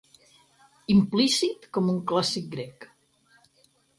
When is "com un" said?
1.77-2.01